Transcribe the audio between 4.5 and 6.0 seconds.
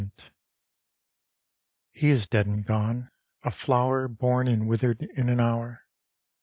withered in an hour.